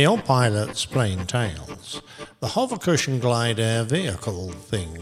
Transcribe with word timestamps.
The 0.00 0.06
old 0.06 0.24
pilot's 0.24 0.86
plane 0.86 1.26
tales. 1.26 2.00
The 2.40 2.46
hover 2.46 2.78
cushion 2.78 3.18
glide 3.18 3.60
air 3.60 3.84
vehicle 3.84 4.50
thing. 4.52 4.96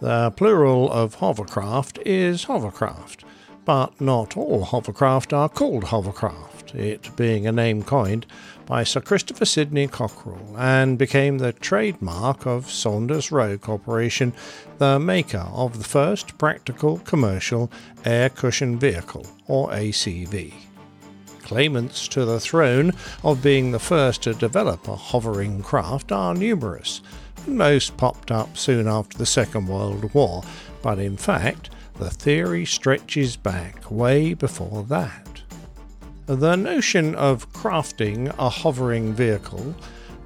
The 0.00 0.32
plural 0.32 0.90
of 0.90 1.14
hovercraft 1.14 2.00
is 2.04 2.42
hovercraft, 2.42 3.24
but 3.64 4.00
not 4.00 4.36
all 4.36 4.64
hovercraft 4.64 5.32
are 5.32 5.48
called 5.48 5.84
hovercraft, 5.84 6.74
it 6.74 7.14
being 7.14 7.46
a 7.46 7.52
name 7.52 7.84
coined 7.84 8.26
by 8.66 8.82
Sir 8.82 9.00
Christopher 9.00 9.44
Sidney 9.44 9.86
Cockerell 9.86 10.56
and 10.58 10.98
became 10.98 11.38
the 11.38 11.52
trademark 11.52 12.46
of 12.46 12.68
Saunders 12.68 13.30
Roe 13.30 13.58
Corporation, 13.58 14.32
the 14.78 14.98
maker 14.98 15.46
of 15.52 15.78
the 15.78 15.84
first 15.84 16.36
practical 16.36 16.98
commercial 16.98 17.70
air 18.04 18.28
cushion 18.28 18.76
vehicle, 18.76 19.24
or 19.46 19.70
ACV. 19.70 20.65
Claimants 21.46 22.08
to 22.08 22.24
the 22.24 22.40
throne 22.40 22.92
of 23.22 23.40
being 23.40 23.70
the 23.70 23.78
first 23.78 24.22
to 24.22 24.34
develop 24.34 24.88
a 24.88 24.96
hovering 24.96 25.62
craft 25.62 26.10
are 26.10 26.34
numerous. 26.34 27.00
Most 27.46 27.96
popped 27.96 28.32
up 28.32 28.56
soon 28.56 28.88
after 28.88 29.16
the 29.16 29.26
Second 29.26 29.68
World 29.68 30.12
War, 30.12 30.42
but 30.82 30.98
in 30.98 31.16
fact, 31.16 31.70
the 32.00 32.10
theory 32.10 32.64
stretches 32.64 33.36
back 33.36 33.88
way 33.88 34.34
before 34.34 34.82
that. 34.88 35.42
The 36.26 36.56
notion 36.56 37.14
of 37.14 37.52
crafting 37.52 38.34
a 38.36 38.48
hovering 38.48 39.14
vehicle 39.14 39.76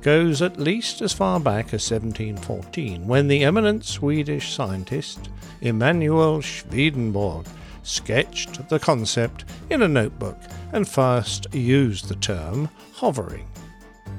goes 0.01 0.41
at 0.41 0.59
least 0.59 1.03
as 1.03 1.13
far 1.13 1.39
back 1.39 1.67
as 1.75 1.91
1714, 1.91 3.07
when 3.07 3.29
the 3.29 3.45
eminent 3.45 3.85
Swedish 3.85 4.55
scientist 4.55 5.29
Emanuel 5.61 6.41
Swedenborg 6.41 7.45
sketched 7.83 8.69
the 8.69 8.79
concept 8.79 9.45
in 9.71 9.83
a 9.83 9.89
notebook 9.89 10.39
and 10.73 10.89
first 10.89 11.53
used 11.55 12.09
the 12.09 12.17
term 12.17 12.69
hovering. 12.95 13.49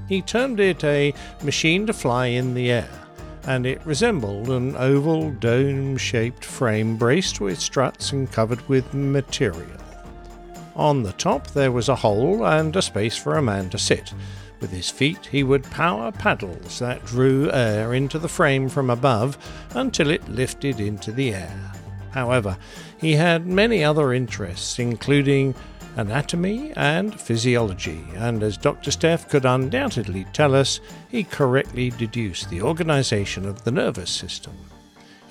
He 0.08 0.22
termed 0.22 0.60
it 0.60 0.84
a 0.84 1.14
machine 1.44 1.88
to 1.88 1.94
fly 1.94 2.28
in 2.28 2.54
the 2.54 2.72
air, 2.72 2.90
and 3.46 3.66
it 3.66 3.86
resembled 3.86 4.50
an 4.50 4.76
oval 4.76 5.32
dome 5.32 5.98
shaped 5.98 6.44
frame 6.44 6.98
braced 6.98 7.40
with 7.40 7.60
struts 7.60 8.12
and 8.12 8.32
covered 8.32 8.68
with 8.68 8.94
material. 8.94 9.80
On 10.76 11.04
the 11.04 11.14
top 11.14 11.48
there 11.48 11.72
was 11.72 11.90
a 11.90 11.96
hole 11.96 12.46
and 12.46 12.76
a 12.76 12.82
space 12.82 13.18
for 13.18 13.38
a 13.38 13.42
man 13.42 13.70
to 13.70 13.78
sit. 13.78 14.14
With 14.60 14.72
his 14.72 14.90
feet 14.90 15.28
he 15.32 15.44
would 15.44 15.64
power 15.66 16.12
paddles 16.12 16.80
that 16.80 17.06
drew 17.06 17.52
air 17.52 17.94
into 17.94 18.20
the 18.20 18.30
frame 18.30 18.70
from 18.70 18.90
above 18.90 19.38
until 19.76 20.10
it 20.10 20.30
lifted 20.30 20.80
into 20.80 21.12
the 21.12 21.34
air. 21.34 21.72
However, 22.12 22.58
he 23.00 23.14
had 23.14 23.48
many 23.48 23.84
other 23.84 24.14
interests, 24.14 24.80
including 24.80 25.56
anatomy 25.96 26.72
and 26.76 27.20
physiology, 27.20 28.04
and 28.16 28.44
as 28.44 28.58
Dr. 28.58 28.92
Steph 28.92 29.30
could 29.30 29.46
undoubtedly 29.46 30.26
tell 30.34 30.56
us, 30.56 30.80
he 31.10 31.24
correctly 31.24 31.90
deduced 31.90 32.50
the 32.50 32.62
organization 32.62 33.46
of 33.46 33.64
the 33.64 33.72
nervous 33.72 34.10
system. 34.10 34.54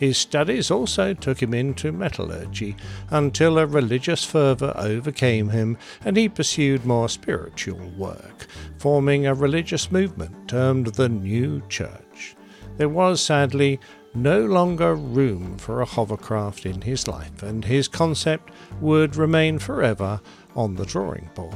His 0.01 0.17
studies 0.17 0.71
also 0.71 1.13
took 1.13 1.43
him 1.43 1.53
into 1.53 1.93
metallurgy 1.93 2.75
until 3.11 3.59
a 3.59 3.67
religious 3.67 4.25
fervour 4.25 4.73
overcame 4.75 5.51
him 5.51 5.77
and 6.03 6.17
he 6.17 6.27
pursued 6.27 6.87
more 6.87 7.11
spiritual 7.11 7.91
work, 7.99 8.47
forming 8.79 9.27
a 9.27 9.35
religious 9.35 9.93
movement 9.93 10.49
termed 10.49 10.87
the 10.95 11.11
New 11.11 11.63
Church. 11.69 12.35
There 12.79 12.89
was 12.89 13.21
sadly 13.21 13.79
no 14.15 14.45
longer 14.45 14.95
room 14.95 15.57
for 15.59 15.81
a 15.81 15.87
hovercraft 15.87 16.67
in 16.67 16.81
his 16.83 17.07
life, 17.07 17.43
and 17.43 17.65
his 17.65 17.89
concept 17.89 18.51
would 18.81 19.17
remain 19.17 19.59
forever 19.59 20.21
on 20.57 20.75
the 20.75 20.87
drawing 20.87 21.31
board. 21.35 21.55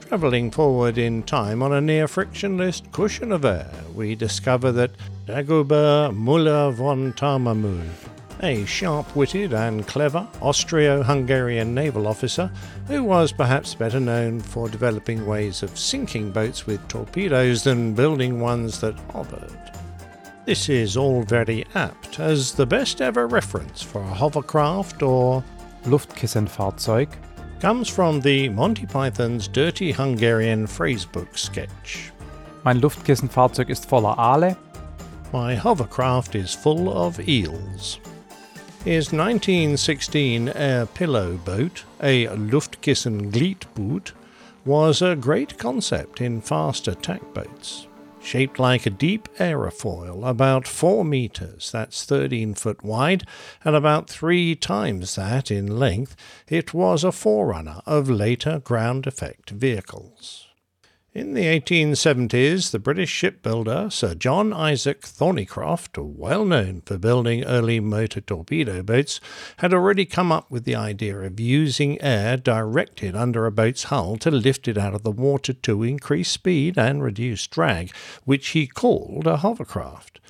Travelling 0.00 0.50
forward 0.50 0.96
in 0.96 1.22
time 1.22 1.62
on 1.62 1.72
a 1.72 1.80
near 1.80 2.08
frictionless 2.08 2.82
cushion 2.92 3.32
of 3.32 3.44
air, 3.44 3.70
we 3.94 4.14
discover 4.14 4.72
that 4.72 4.92
Dagobert 5.26 6.16
Müller 6.16 6.72
von 6.72 7.12
Thomamühl, 7.12 7.86
a 8.42 8.64
sharp 8.64 9.14
witted 9.16 9.52
and 9.52 9.86
clever 9.86 10.26
Austro 10.40 11.02
Hungarian 11.02 11.74
naval 11.74 12.06
officer 12.06 12.50
who 12.86 13.02
was 13.02 13.32
perhaps 13.32 13.74
better 13.74 14.00
known 14.00 14.40
for 14.40 14.68
developing 14.68 15.26
ways 15.26 15.62
of 15.62 15.78
sinking 15.78 16.30
boats 16.30 16.66
with 16.66 16.86
torpedoes 16.88 17.64
than 17.64 17.94
building 17.94 18.40
ones 18.40 18.80
that 18.80 18.98
hovered. 19.12 19.77
This 20.48 20.70
is 20.70 20.96
all 20.96 21.24
very 21.24 21.66
apt 21.74 22.18
as 22.18 22.52
the 22.52 22.64
best 22.64 23.02
ever 23.02 23.26
reference 23.26 23.82
for 23.82 24.00
a 24.00 24.14
hovercraft 24.14 25.02
or 25.02 25.44
Luftkissenfahrzeug 25.84 27.10
comes 27.60 27.86
from 27.86 28.22
the 28.22 28.48
Monty 28.48 28.86
Python's 28.86 29.46
Dirty 29.46 29.92
Hungarian 29.92 30.66
phrasebook 30.66 31.36
sketch. 31.36 32.12
Mein 32.64 32.80
Luftkissenfahrzeug 32.80 33.68
ist 33.68 33.90
voller 33.90 34.16
Aale. 34.16 34.56
My 35.34 35.54
hovercraft 35.54 36.34
is 36.34 36.54
full 36.54 36.90
of 36.90 37.20
eels. 37.28 38.00
His 38.86 39.12
1916 39.12 40.48
air 40.48 40.86
pillow 40.86 41.36
boat, 41.36 41.84
a 42.00 42.26
Luftkissen 42.28 43.30
Gleitboot, 43.30 44.12
was 44.64 45.02
a 45.02 45.14
great 45.14 45.58
concept 45.58 46.22
in 46.22 46.40
fast 46.40 46.88
attack 46.88 47.20
boats 47.34 47.87
shaped 48.20 48.58
like 48.58 48.86
a 48.86 48.90
deep 48.90 49.28
aerofoil, 49.38 50.28
about 50.28 50.66
4 50.66 51.04
metres, 51.04 51.70
that's 51.70 52.04
13 52.04 52.54
foot 52.54 52.82
wide, 52.82 53.24
and 53.64 53.76
about 53.76 54.10
three 54.10 54.54
times 54.54 55.14
that 55.14 55.50
in 55.50 55.78
length, 55.78 56.16
it 56.48 56.74
was 56.74 57.04
a 57.04 57.12
forerunner 57.12 57.80
of 57.86 58.10
later 58.10 58.58
ground 58.58 59.06
effect 59.06 59.50
vehicles. 59.50 60.47
In 61.14 61.32
the 61.32 61.46
1870s, 61.46 62.70
the 62.70 62.78
British 62.78 63.08
shipbuilder 63.08 63.88
Sir 63.90 64.14
John 64.14 64.52
Isaac 64.52 65.00
Thornycroft, 65.00 65.96
well 65.96 66.44
known 66.44 66.82
for 66.84 66.98
building 66.98 67.44
early 67.44 67.80
motor 67.80 68.20
torpedo 68.20 68.82
boats, 68.82 69.18
had 69.56 69.72
already 69.72 70.04
come 70.04 70.30
up 70.30 70.50
with 70.50 70.64
the 70.64 70.74
idea 70.74 71.18
of 71.20 71.40
using 71.40 72.00
air 72.02 72.36
directed 72.36 73.16
under 73.16 73.46
a 73.46 73.50
boat's 73.50 73.84
hull 73.84 74.18
to 74.18 74.30
lift 74.30 74.68
it 74.68 74.76
out 74.76 74.94
of 74.94 75.02
the 75.02 75.10
water 75.10 75.54
to 75.54 75.82
increase 75.82 76.30
speed 76.30 76.76
and 76.76 77.02
reduce 77.02 77.46
drag, 77.46 77.90
which 78.24 78.48
he 78.48 78.66
called 78.66 79.26
a 79.26 79.38
hovercraft. 79.38 80.20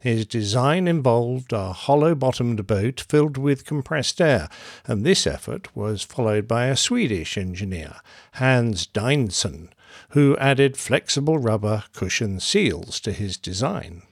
His 0.00 0.26
design 0.26 0.86
involved 0.86 1.54
a 1.54 1.72
hollow 1.72 2.14
bottomed 2.14 2.66
boat 2.66 3.00
filled 3.08 3.38
with 3.38 3.64
compressed 3.64 4.20
air, 4.20 4.50
and 4.86 5.02
this 5.02 5.26
effort 5.26 5.74
was 5.74 6.02
followed 6.02 6.46
by 6.46 6.66
a 6.66 6.76
Swedish 6.76 7.38
engineer, 7.38 7.96
Hans 8.32 8.86
Deinsson, 8.86 9.70
who 10.10 10.36
added 10.38 10.76
flexible 10.76 11.38
rubber 11.38 11.84
cushion 11.92 12.40
seals 12.40 13.00
to 13.00 13.12
his 13.12 13.36
design. 13.36 14.02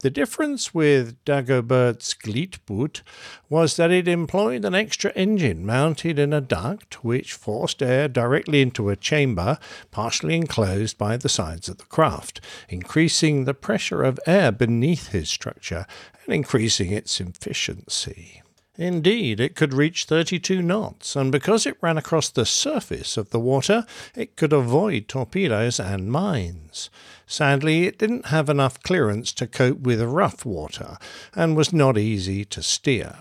The 0.00 0.08
difference 0.08 0.72
with 0.72 1.22
Dagobert's 1.26 2.14
Gleitboot 2.14 3.02
was 3.50 3.76
that 3.76 3.90
it 3.90 4.08
employed 4.08 4.64
an 4.64 4.74
extra 4.74 5.12
engine 5.12 5.66
mounted 5.66 6.18
in 6.18 6.32
a 6.32 6.40
duct 6.40 7.04
which 7.04 7.34
forced 7.34 7.82
air 7.82 8.08
directly 8.08 8.62
into 8.62 8.88
a 8.88 8.96
chamber 8.96 9.58
partially 9.90 10.36
enclosed 10.36 10.96
by 10.96 11.18
the 11.18 11.28
sides 11.28 11.68
of 11.68 11.76
the 11.76 11.84
craft, 11.84 12.40
increasing 12.70 13.44
the 13.44 13.52
pressure 13.52 14.02
of 14.02 14.18
air 14.26 14.50
beneath 14.50 15.08
his 15.08 15.28
structure 15.28 15.84
and 16.24 16.34
increasing 16.34 16.92
its 16.92 17.20
efficiency. 17.20 18.42
Indeed, 18.80 19.40
it 19.40 19.56
could 19.56 19.74
reach 19.74 20.06
32 20.06 20.62
knots, 20.62 21.14
and 21.14 21.30
because 21.30 21.66
it 21.66 21.76
ran 21.82 21.98
across 21.98 22.30
the 22.30 22.46
surface 22.46 23.18
of 23.18 23.28
the 23.28 23.38
water, 23.38 23.84
it 24.16 24.36
could 24.36 24.54
avoid 24.54 25.06
torpedoes 25.06 25.78
and 25.78 26.10
mines. 26.10 26.88
Sadly, 27.26 27.86
it 27.86 27.98
didn't 27.98 28.28
have 28.28 28.48
enough 28.48 28.82
clearance 28.82 29.34
to 29.34 29.46
cope 29.46 29.80
with 29.80 30.00
rough 30.00 30.46
water, 30.46 30.96
and 31.34 31.58
was 31.58 31.74
not 31.74 31.98
easy 31.98 32.42
to 32.46 32.62
steer. 32.62 33.16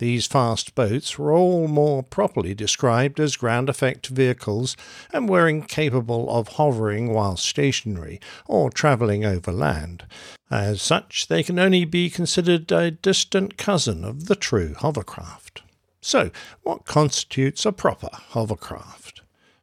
These 0.00 0.26
fast 0.26 0.74
boats 0.74 1.18
were 1.18 1.30
all 1.30 1.68
more 1.68 2.02
properly 2.02 2.54
described 2.54 3.20
as 3.20 3.36
ground 3.36 3.68
effect 3.68 4.06
vehicles 4.06 4.74
and 5.12 5.28
were 5.28 5.46
incapable 5.46 6.30
of 6.30 6.48
hovering 6.48 7.12
while 7.12 7.36
stationary 7.36 8.18
or 8.46 8.70
travelling 8.70 9.26
over 9.26 9.52
land. 9.52 10.06
As 10.50 10.80
such, 10.80 11.28
they 11.28 11.42
can 11.42 11.58
only 11.58 11.84
be 11.84 12.08
considered 12.08 12.72
a 12.72 12.90
distant 12.90 13.58
cousin 13.58 14.02
of 14.02 14.24
the 14.24 14.36
true 14.36 14.72
hovercraft. 14.72 15.60
So, 16.00 16.30
what 16.62 16.86
constitutes 16.86 17.66
a 17.66 17.72
proper 17.72 18.08
hovercraft? 18.10 19.19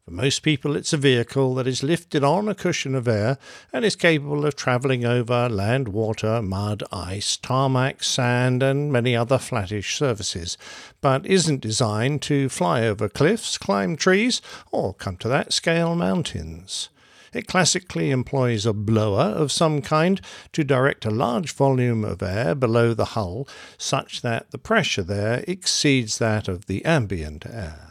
For 0.08 0.14
most 0.14 0.42
people, 0.42 0.78
it's 0.78 0.94
a 0.94 0.98
vehicle 0.98 1.54
that 1.56 1.68
is 1.68 1.84
lifted 1.84 2.24
on 2.24 2.48
a 2.48 2.56
cushion 2.56 2.96
of 2.96 3.10
air 3.10 3.38
and 3.74 3.84
is 3.84 3.98
capable 3.98 4.46
of 4.46 4.56
travelling 4.56 5.04
over 5.04 5.50
land, 5.50 5.90
water, 5.90 6.42
mud, 6.42 6.82
ice, 6.94 7.36
tarmac, 7.36 8.02
sand, 8.02 8.64
and 8.64 8.90
many 8.90 9.18
other 9.18 9.38
flattish 9.38 9.98
surfaces, 9.98 10.58
but 11.02 11.26
isn't 11.26 11.60
designed 11.60 12.22
to 12.22 12.48
fly 12.48 12.86
over 12.86 13.10
cliffs, 13.10 13.58
climb 13.58 13.98
trees, 13.98 14.42
or 14.72 14.94
come 14.94 15.18
to 15.18 15.28
that 15.28 15.52
scale 15.52 15.94
mountains. 15.94 16.88
It 17.34 17.46
classically 17.46 18.10
employs 18.10 18.66
a 18.66 18.72
blower 18.72 19.34
of 19.36 19.52
some 19.52 19.82
kind 19.82 20.22
to 20.54 20.64
direct 20.64 21.04
a 21.04 21.12
large 21.12 21.52
volume 21.52 22.06
of 22.06 22.24
air 22.24 22.56
below 22.56 22.94
the 22.94 23.12
hull 23.12 23.46
such 23.78 24.22
that 24.22 24.52
the 24.52 24.58
pressure 24.58 25.04
there 25.04 25.44
exceeds 25.50 26.18
that 26.20 26.48
of 26.48 26.68
the 26.68 26.86
ambient 26.86 27.46
air. 27.46 27.87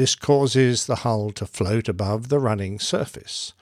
This 0.00 0.14
causes 0.14 0.86
the 0.86 1.04
hull 1.04 1.30
to 1.32 1.44
float 1.44 1.86
above 1.86 2.30
the 2.30 2.38
running 2.38 2.78
surface. 2.78 3.52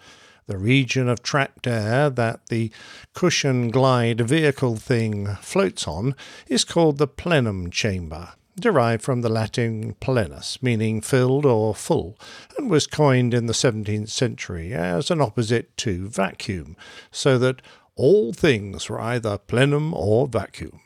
The 0.46 0.56
region 0.56 1.08
of 1.08 1.20
trapped 1.20 1.66
air 1.66 2.10
that 2.10 2.46
the 2.46 2.70
cushion 3.12 3.72
glide 3.72 4.20
vehicle 4.20 4.76
thing 4.76 5.34
floats 5.40 5.88
on 5.88 6.14
is 6.46 6.62
called 6.62 6.98
the 6.98 7.08
plenum 7.08 7.72
chamber, 7.72 8.34
derived 8.54 9.02
from 9.02 9.22
the 9.22 9.28
Latin 9.28 9.96
plenus, 9.98 10.62
meaning 10.62 11.00
filled 11.00 11.44
or 11.44 11.74
full, 11.74 12.16
and 12.56 12.70
was 12.70 12.86
coined 12.86 13.34
in 13.34 13.46
the 13.46 13.52
17th 13.52 14.08
century 14.08 14.72
as 14.72 15.10
an 15.10 15.20
opposite 15.20 15.76
to 15.78 16.06
vacuum, 16.06 16.76
so 17.10 17.36
that 17.38 17.60
all 17.96 18.32
things 18.32 18.88
were 18.88 19.00
either 19.00 19.38
plenum 19.38 19.92
or 19.92 20.28
vacuum. 20.28 20.82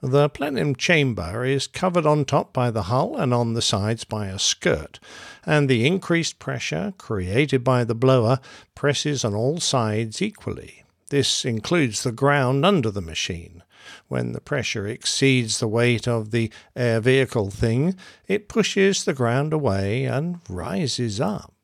The 0.00 0.28
plenum 0.28 0.76
chamber 0.76 1.44
is 1.44 1.66
covered 1.66 2.06
on 2.06 2.24
top 2.24 2.52
by 2.52 2.70
the 2.70 2.84
hull 2.84 3.16
and 3.16 3.34
on 3.34 3.54
the 3.54 3.62
sides 3.62 4.04
by 4.04 4.28
a 4.28 4.38
skirt, 4.38 5.00
and 5.44 5.68
the 5.68 5.86
increased 5.86 6.38
pressure 6.38 6.94
created 6.98 7.64
by 7.64 7.82
the 7.82 7.96
blower 7.96 8.38
presses 8.76 9.24
on 9.24 9.34
all 9.34 9.58
sides 9.58 10.22
equally. 10.22 10.84
This 11.10 11.44
includes 11.44 12.04
the 12.04 12.12
ground 12.12 12.64
under 12.64 12.92
the 12.92 13.00
machine. 13.00 13.64
When 14.06 14.32
the 14.32 14.40
pressure 14.40 14.86
exceeds 14.86 15.58
the 15.58 15.66
weight 15.66 16.06
of 16.06 16.30
the 16.30 16.52
air 16.76 17.00
vehicle 17.00 17.50
thing, 17.50 17.96
it 18.28 18.48
pushes 18.48 19.04
the 19.04 19.14
ground 19.14 19.52
away 19.52 20.04
and 20.04 20.40
rises 20.48 21.20
up. 21.20 21.54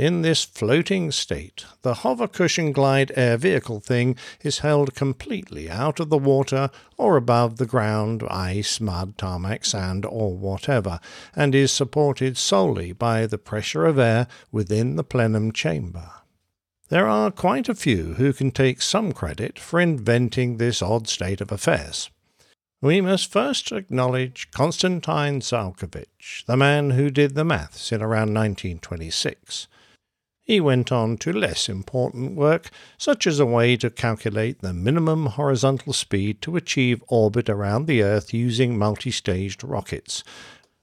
In 0.00 0.22
this 0.22 0.46
floating 0.46 1.10
state, 1.10 1.66
the 1.82 1.92
hover 1.92 2.26
cushion 2.26 2.72
glide 2.72 3.12
air 3.16 3.36
vehicle 3.36 3.80
thing 3.80 4.16
is 4.42 4.60
held 4.60 4.94
completely 4.94 5.68
out 5.68 6.00
of 6.00 6.08
the 6.08 6.16
water 6.16 6.70
or 6.96 7.18
above 7.18 7.58
the 7.58 7.66
ground, 7.66 8.22
ice, 8.30 8.80
mud, 8.80 9.18
tarmac, 9.18 9.66
sand, 9.66 10.06
or 10.06 10.34
whatever, 10.34 11.00
and 11.36 11.54
is 11.54 11.70
supported 11.70 12.38
solely 12.38 12.92
by 12.92 13.26
the 13.26 13.36
pressure 13.36 13.84
of 13.84 13.98
air 13.98 14.26
within 14.50 14.96
the 14.96 15.04
plenum 15.04 15.52
chamber. 15.52 16.10
There 16.88 17.06
are 17.06 17.30
quite 17.30 17.68
a 17.68 17.74
few 17.74 18.14
who 18.14 18.32
can 18.32 18.52
take 18.52 18.80
some 18.80 19.12
credit 19.12 19.58
for 19.58 19.78
inventing 19.78 20.56
this 20.56 20.80
odd 20.80 21.08
state 21.08 21.42
of 21.42 21.52
affairs. 21.52 22.08
We 22.80 23.02
must 23.02 23.30
first 23.30 23.70
acknowledge 23.70 24.50
Konstantin 24.50 25.40
Tsiolkovitch, 25.40 26.46
the 26.46 26.56
man 26.56 26.92
who 26.92 27.10
did 27.10 27.34
the 27.34 27.44
maths 27.44 27.92
in 27.92 28.00
around 28.00 28.32
1926. 28.32 29.68
He 30.50 30.60
went 30.60 30.90
on 30.90 31.16
to 31.18 31.32
less 31.32 31.68
important 31.68 32.34
work, 32.34 32.70
such 32.98 33.24
as 33.28 33.38
a 33.38 33.46
way 33.46 33.76
to 33.76 33.88
calculate 33.88 34.62
the 34.62 34.72
minimum 34.72 35.26
horizontal 35.26 35.92
speed 35.92 36.42
to 36.42 36.56
achieve 36.56 37.04
orbit 37.06 37.48
around 37.48 37.86
the 37.86 38.02
Earth 38.02 38.34
using 38.34 38.76
multi 38.76 39.12
staged 39.12 39.62
rockets. 39.62 40.24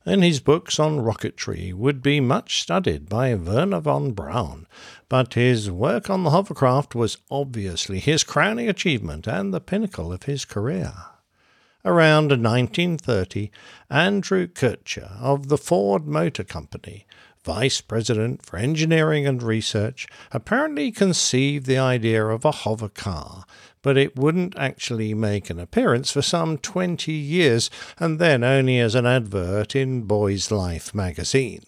And 0.05 0.23
his 0.23 0.39
books 0.39 0.79
on 0.79 1.01
rocketry 1.01 1.73
would 1.73 2.01
be 2.01 2.21
much 2.21 2.61
studied 2.61 3.09
by 3.09 3.35
Wernher 3.35 3.81
von 3.81 4.13
Braun, 4.13 4.67
but 5.09 5.33
his 5.33 5.69
work 5.69 6.09
on 6.09 6.23
the 6.23 6.29
hovercraft 6.29 6.95
was 6.95 7.17
obviously 7.29 7.99
his 7.99 8.23
crowning 8.23 8.69
achievement 8.69 9.27
and 9.27 9.53
the 9.53 9.59
pinnacle 9.59 10.13
of 10.13 10.23
his 10.23 10.45
career. 10.45 10.93
Around 11.83 12.29
1930, 12.29 13.51
Andrew 13.89 14.47
Kucher 14.47 15.17
of 15.19 15.49
the 15.49 15.57
Ford 15.57 16.07
Motor 16.07 16.45
Company 16.45 17.05
Vice 17.47 17.79
President 17.79 18.45
for 18.45 18.57
Engineering 18.57 19.25
and 19.25 19.41
Research, 19.41 20.05
apparently 20.33 20.91
conceived 20.91 21.65
the 21.65 21.77
idea 21.77 22.25
of 22.25 22.43
a 22.43 22.51
hover 22.51 22.89
car, 22.89 23.45
but 23.81 23.97
it 23.97 24.17
wouldn't 24.17 24.53
actually 24.59 25.13
make 25.13 25.49
an 25.49 25.57
appearance 25.57 26.11
for 26.11 26.21
some 26.21 26.57
20 26.57 27.09
years, 27.13 27.69
and 27.99 28.19
then 28.19 28.43
only 28.43 28.79
as 28.79 28.95
an 28.95 29.05
advert 29.05 29.77
in 29.77 30.01
Boy's 30.01 30.51
Life 30.51 30.93
magazine. 30.93 31.63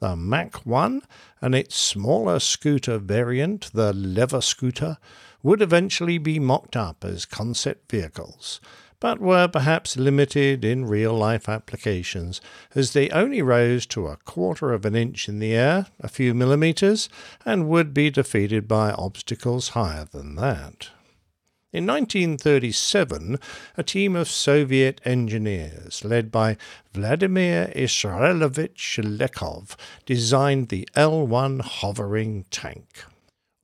The 0.00 0.16
Mach 0.16 0.64
1 0.64 1.02
and 1.42 1.54
its 1.54 1.76
smaller 1.76 2.38
scooter 2.38 2.96
variant, 2.96 3.72
the 3.74 3.92
Lever 3.92 4.40
Scooter, 4.40 4.96
would 5.42 5.60
eventually 5.60 6.16
be 6.16 6.38
mocked 6.38 6.76
up 6.76 7.04
as 7.04 7.26
concept 7.26 7.90
vehicles, 7.90 8.58
but 9.04 9.20
were 9.20 9.46
perhaps 9.46 9.98
limited 9.98 10.64
in 10.64 10.86
real 10.86 11.12
life 11.12 11.46
applications, 11.46 12.40
as 12.74 12.94
they 12.94 13.10
only 13.10 13.42
rose 13.42 13.84
to 13.84 14.06
a 14.06 14.16
quarter 14.16 14.72
of 14.72 14.86
an 14.86 14.96
inch 14.96 15.28
in 15.28 15.40
the 15.40 15.52
air, 15.52 15.88
a 16.00 16.08
few 16.08 16.32
millimetres, 16.32 17.10
and 17.44 17.68
would 17.68 17.92
be 17.92 18.08
defeated 18.08 18.66
by 18.66 18.92
obstacles 18.92 19.68
higher 19.68 20.06
than 20.10 20.36
that. 20.36 20.88
In 21.70 21.84
1937, 21.84 23.38
a 23.76 23.82
team 23.82 24.16
of 24.16 24.26
Soviet 24.26 25.02
engineers, 25.04 26.02
led 26.02 26.32
by 26.32 26.56
Vladimir 26.94 27.70
Israelovich 27.76 28.96
Levkov, 29.04 29.76
designed 30.06 30.70
the 30.70 30.88
L 30.94 31.26
1 31.26 31.58
hovering 31.58 32.46
tank. 32.50 33.04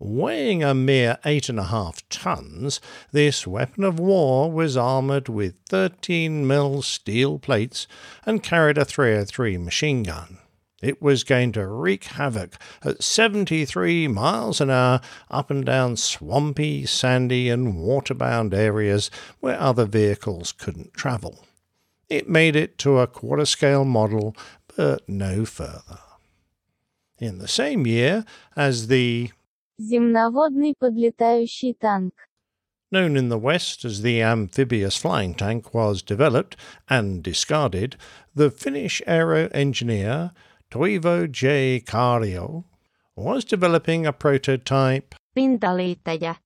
Weighing 0.02 0.64
a 0.64 0.72
mere 0.72 1.18
eight 1.26 1.50
and 1.50 1.60
a 1.60 1.64
half 1.64 2.08
tons, 2.08 2.80
this 3.12 3.46
weapon 3.46 3.84
of 3.84 4.00
war 4.00 4.50
was 4.50 4.74
armoured 4.74 5.28
with 5.28 5.56
13 5.68 6.46
mil 6.46 6.80
steel 6.80 7.38
plates 7.38 7.86
and 8.24 8.42
carried 8.42 8.78
a 8.78 8.86
303 8.86 9.58
machine 9.58 10.02
gun. 10.02 10.38
It 10.80 11.02
was 11.02 11.22
going 11.22 11.52
to 11.52 11.66
wreak 11.66 12.04
havoc 12.04 12.56
at 12.82 13.02
73 13.02 14.08
miles 14.08 14.62
an 14.62 14.70
hour 14.70 15.02
up 15.30 15.50
and 15.50 15.66
down 15.66 15.98
swampy, 15.98 16.86
sandy, 16.86 17.50
and 17.50 17.74
waterbound 17.74 18.54
areas 18.54 19.10
where 19.40 19.60
other 19.60 19.84
vehicles 19.84 20.52
couldn't 20.52 20.94
travel. 20.94 21.44
It 22.08 22.26
made 22.26 22.56
it 22.56 22.78
to 22.78 23.00
a 23.00 23.06
quarter 23.06 23.44
scale 23.44 23.84
model, 23.84 24.34
but 24.74 25.06
no 25.06 25.44
further. 25.44 25.98
In 27.18 27.36
the 27.36 27.48
same 27.48 27.86
year 27.86 28.24
as 28.56 28.86
the 28.86 29.30
Земноводный 29.80 30.74
подлетающий 30.78 31.72
танк. 31.72 32.12
Known 32.92 33.16
in 33.16 33.30
the 33.30 33.38
West 33.38 33.82
as 33.86 34.02
the 34.02 34.20
amphibious 34.20 34.96
flying 34.96 35.34
tank 35.34 35.72
was 35.72 36.02
developed 36.02 36.54
and 36.90 37.22
discarded, 37.22 37.96
the 38.34 38.50
Finnish 38.50 39.00
aero 39.06 39.48
engineer 39.54 40.32
Toivo 40.70 41.26
J. 41.30 41.80
Kaario 41.80 42.64
was 43.16 43.42
developing 43.42 44.04
a 44.06 44.12
prototype 44.12 45.14
Pintaliittäjä. 45.34 46.36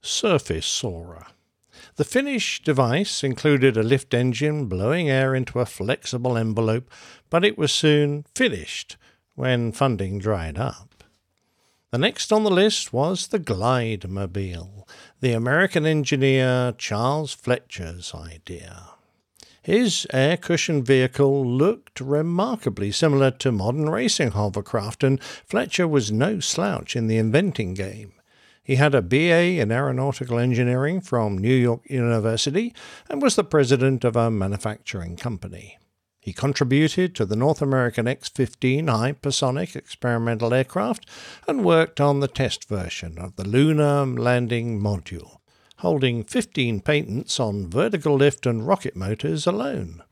surface 0.00 0.66
soarer. 0.66 1.26
The 1.96 2.04
Finnish 2.04 2.62
device 2.62 3.24
included 3.24 3.76
a 3.76 3.82
lift 3.82 4.14
engine 4.14 4.66
blowing 4.66 5.10
air 5.10 5.34
into 5.34 5.58
a 5.58 5.66
flexible 5.66 6.38
envelope, 6.38 6.88
but 7.30 7.44
it 7.44 7.58
was 7.58 7.72
soon 7.72 8.24
finished 8.36 8.96
when 9.34 9.72
funding 9.72 10.20
dried 10.20 10.56
up. 10.56 10.95
The 11.96 12.02
next 12.02 12.30
on 12.30 12.44
the 12.44 12.50
list 12.50 12.92
was 12.92 13.28
the 13.28 13.38
Glide 13.38 14.06
Mobile, 14.06 14.86
the 15.20 15.32
American 15.32 15.86
engineer 15.86 16.74
Charles 16.76 17.32
Fletcher's 17.32 18.14
idea. 18.14 18.90
His 19.62 20.06
air 20.12 20.36
cushion 20.36 20.84
vehicle 20.84 21.42
looked 21.46 22.02
remarkably 22.02 22.92
similar 22.92 23.30
to 23.30 23.50
modern 23.50 23.88
racing 23.88 24.32
hovercraft, 24.32 25.02
and 25.04 25.22
Fletcher 25.22 25.88
was 25.88 26.12
no 26.12 26.38
slouch 26.38 26.96
in 26.96 27.06
the 27.06 27.16
inventing 27.16 27.72
game. 27.72 28.12
He 28.62 28.74
had 28.74 28.94
a 28.94 29.00
BA 29.00 29.58
in 29.58 29.72
aeronautical 29.72 30.38
engineering 30.38 31.00
from 31.00 31.38
New 31.38 31.48
York 31.48 31.88
University 31.88 32.74
and 33.08 33.22
was 33.22 33.36
the 33.36 33.42
president 33.42 34.04
of 34.04 34.16
a 34.16 34.30
manufacturing 34.30 35.16
company. 35.16 35.78
He 36.26 36.32
contributed 36.32 37.14
to 37.14 37.24
the 37.24 37.36
North 37.36 37.62
American 37.62 38.08
X 38.08 38.28
15 38.30 38.86
hypersonic 38.86 39.76
experimental 39.76 40.52
aircraft 40.52 41.08
and 41.46 41.64
worked 41.64 42.00
on 42.00 42.18
the 42.18 42.26
test 42.26 42.68
version 42.68 43.16
of 43.16 43.36
the 43.36 43.46
Lunar 43.46 44.04
Landing 44.04 44.80
Module, 44.80 45.36
holding 45.76 46.24
15 46.24 46.80
patents 46.80 47.38
on 47.38 47.70
vertical 47.70 48.16
lift 48.16 48.44
and 48.44 48.66
rocket 48.66 48.96
motors 48.96 49.46
alone. 49.46 50.02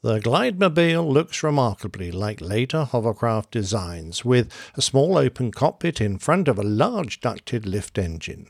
The 0.00 0.20
Glidemobile 0.20 1.06
looks 1.12 1.42
remarkably 1.42 2.10
like 2.10 2.40
later 2.40 2.84
hovercraft 2.84 3.50
designs, 3.50 4.24
with 4.24 4.50
a 4.74 4.80
small 4.80 5.18
open 5.18 5.52
cockpit 5.52 6.00
in 6.00 6.16
front 6.16 6.48
of 6.48 6.58
a 6.58 6.62
large 6.62 7.20
ducted 7.20 7.66
lift 7.66 7.98
engine. 7.98 8.48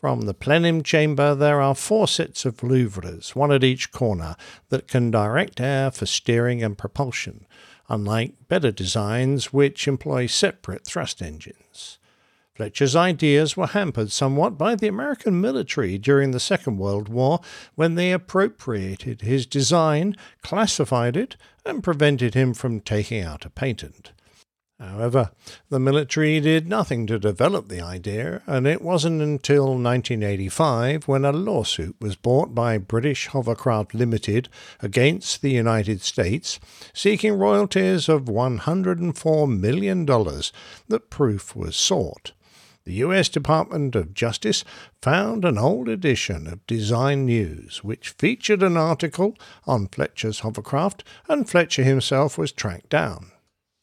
From 0.00 0.22
the 0.22 0.32
plenum 0.32 0.82
chamber, 0.82 1.34
there 1.34 1.60
are 1.60 1.74
four 1.74 2.08
sets 2.08 2.46
of 2.46 2.62
louvres, 2.62 3.36
one 3.36 3.52
at 3.52 3.62
each 3.62 3.92
corner, 3.92 4.34
that 4.70 4.88
can 4.88 5.10
direct 5.10 5.60
air 5.60 5.90
for 5.90 6.06
steering 6.06 6.62
and 6.62 6.78
propulsion, 6.78 7.46
unlike 7.86 8.32
better 8.48 8.72
designs 8.72 9.52
which 9.52 9.86
employ 9.86 10.26
separate 10.26 10.86
thrust 10.86 11.20
engines. 11.20 11.98
Fletcher's 12.54 12.96
ideas 12.96 13.58
were 13.58 13.66
hampered 13.66 14.10
somewhat 14.10 14.56
by 14.56 14.74
the 14.74 14.88
American 14.88 15.38
military 15.38 15.98
during 15.98 16.30
the 16.30 16.40
Second 16.40 16.78
World 16.78 17.10
War 17.10 17.40
when 17.74 17.94
they 17.94 18.10
appropriated 18.10 19.20
his 19.20 19.44
design, 19.44 20.16
classified 20.40 21.14
it, 21.14 21.36
and 21.66 21.84
prevented 21.84 22.32
him 22.32 22.54
from 22.54 22.80
taking 22.80 23.22
out 23.22 23.44
a 23.44 23.50
patent. 23.50 24.12
However, 24.80 25.30
the 25.68 25.78
military 25.78 26.40
did 26.40 26.66
nothing 26.66 27.06
to 27.08 27.18
develop 27.18 27.68
the 27.68 27.82
idea, 27.82 28.40
and 28.46 28.66
it 28.66 28.80
wasn't 28.80 29.20
until 29.20 29.74
1985 29.74 31.06
when 31.06 31.26
a 31.26 31.32
lawsuit 31.32 31.96
was 32.00 32.16
brought 32.16 32.54
by 32.54 32.78
British 32.78 33.26
Hovercraft 33.26 33.92
Limited 33.94 34.48
against 34.80 35.42
the 35.42 35.50
United 35.50 36.00
States, 36.00 36.58
seeking 36.94 37.34
royalties 37.34 38.08
of 38.08 38.22
$104 38.22 39.60
million, 39.60 40.06
that 40.06 41.10
proof 41.10 41.54
was 41.54 41.76
sought. 41.76 42.32
The 42.84 42.94
US 42.94 43.28
Department 43.28 43.94
of 43.94 44.14
Justice 44.14 44.64
found 45.02 45.44
an 45.44 45.58
old 45.58 45.90
edition 45.90 46.46
of 46.46 46.66
Design 46.66 47.26
News 47.26 47.84
which 47.84 48.14
featured 48.16 48.62
an 48.62 48.78
article 48.78 49.36
on 49.66 49.88
Fletcher's 49.88 50.40
hovercraft, 50.40 51.04
and 51.28 51.46
Fletcher 51.46 51.84
himself 51.84 52.38
was 52.38 52.50
tracked 52.50 52.88
down. 52.88 53.32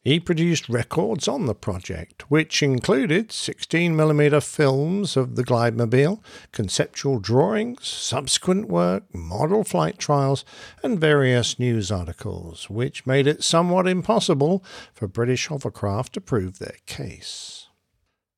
He 0.04 0.20
produced 0.20 0.68
records 0.68 1.26
on 1.26 1.46
the 1.46 1.54
project, 1.54 2.30
which 2.30 2.62
included 2.62 3.30
16mm 3.30 4.42
films 4.42 5.16
of 5.16 5.34
the 5.34 5.42
Glidemobile, 5.42 6.22
conceptual 6.52 7.18
drawings, 7.18 7.86
subsequent 7.86 8.68
work, 8.68 9.12
model 9.12 9.64
flight 9.64 9.98
trials, 9.98 10.44
and 10.82 11.00
various 11.00 11.58
news 11.58 11.90
articles, 11.90 12.70
which 12.70 13.06
made 13.06 13.26
it 13.26 13.42
somewhat 13.42 13.88
impossible 13.88 14.64
for 14.94 15.08
British 15.08 15.48
hovercraft 15.48 16.12
to 16.14 16.20
prove 16.20 16.58
their 16.58 16.76
case. 16.86 17.68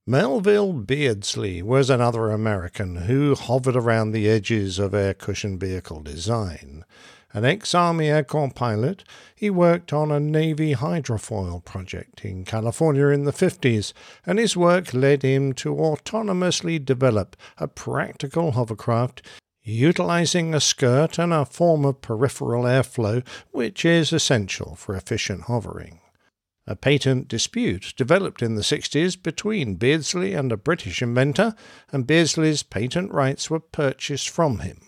Melville 0.07 0.73
Beardsley 0.73 1.62
was 1.62 1.90
another 1.90 2.31
American 2.31 2.97
who 2.97 3.35
hovered 3.35 3.76
around 3.76 4.11
the 4.11 4.29
edges 4.29 4.79
of 4.79 4.95
air 4.95 5.14
cushion 5.14 5.59
vehicle 5.59 6.00
design. 6.00 6.85
An 7.32 7.44
ex 7.44 7.76
Army 7.76 8.08
Air 8.08 8.25
Corps 8.25 8.50
pilot, 8.50 9.04
he 9.37 9.50
worked 9.50 9.92
on 9.92 10.10
a 10.10 10.18
Navy 10.18 10.75
hydrofoil 10.75 11.64
project 11.64 12.25
in 12.25 12.44
California 12.44 13.06
in 13.08 13.25
the 13.25 13.32
50s, 13.32 13.92
and 14.26 14.38
his 14.38 14.56
work 14.56 14.92
led 14.92 15.22
him 15.22 15.52
to 15.52 15.75
autonomously 15.76 16.84
develop 16.84 17.37
a 17.58 17.68
practical 17.68 18.52
hovercraft 18.52 19.22
utilizing 19.62 20.54
a 20.54 20.60
skirt 20.60 21.18
and 21.18 21.32
a 21.32 21.44
form 21.44 21.84
of 21.84 22.02
peripheral 22.02 22.64
airflow 22.64 23.25
which 23.52 23.84
is 23.84 24.12
essential 24.12 24.75
for 24.75 24.96
efficient 24.96 25.42
hovering. 25.42 26.00
A 26.66 26.75
patent 26.75 27.28
dispute 27.28 27.94
developed 27.96 28.42
in 28.42 28.56
the 28.56 28.62
60s 28.62 29.20
between 29.20 29.76
Beardsley 29.76 30.34
and 30.34 30.50
a 30.50 30.56
British 30.56 31.00
inventor, 31.00 31.54
and 31.92 32.06
Beardsley's 32.06 32.62
patent 32.64 33.12
rights 33.12 33.50
were 33.50 33.60
purchased 33.60 34.28
from 34.28 34.60
him. 34.60 34.80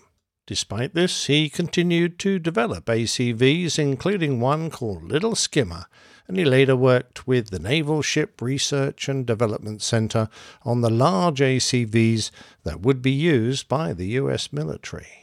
Despite 0.46 0.94
this, 0.94 1.26
he 1.26 1.48
continued 1.48 2.18
to 2.20 2.40
develop 2.40 2.86
ACVs, 2.86 3.78
including 3.78 4.40
one 4.40 4.70
called 4.70 5.04
Little 5.04 5.36
Skimmer, 5.36 5.86
and 6.26 6.36
he 6.36 6.44
later 6.44 6.74
worked 6.74 7.26
with 7.26 7.50
the 7.50 7.60
Naval 7.60 8.02
Ship 8.02 8.40
Research 8.42 9.08
and 9.08 9.24
Development 9.24 9.80
Center 9.80 10.28
on 10.62 10.80
the 10.80 10.90
large 10.90 11.40
ACVs 11.40 12.30
that 12.64 12.80
would 12.80 13.02
be 13.02 13.12
used 13.12 13.68
by 13.68 13.92
the 13.92 14.06
US 14.18 14.52
military. 14.52 15.21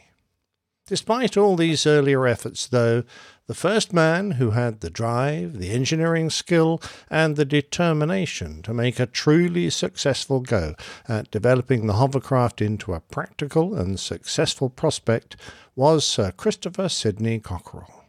Despite 0.90 1.36
all 1.36 1.54
these 1.54 1.86
earlier 1.86 2.26
efforts, 2.26 2.66
though, 2.66 3.04
the 3.46 3.54
first 3.54 3.92
man 3.92 4.32
who 4.32 4.50
had 4.50 4.80
the 4.80 4.90
drive, 4.90 5.60
the 5.60 5.70
engineering 5.70 6.30
skill, 6.30 6.82
and 7.08 7.36
the 7.36 7.44
determination 7.44 8.60
to 8.62 8.74
make 8.74 8.98
a 8.98 9.06
truly 9.06 9.70
successful 9.70 10.40
go 10.40 10.74
at 11.06 11.30
developing 11.30 11.86
the 11.86 11.92
hovercraft 11.92 12.60
into 12.60 12.92
a 12.92 12.98
practical 12.98 13.72
and 13.72 14.00
successful 14.00 14.68
prospect 14.68 15.36
was 15.76 16.04
Sir 16.04 16.32
Christopher 16.32 16.88
Sidney 16.88 17.38
Cockerell. 17.38 18.06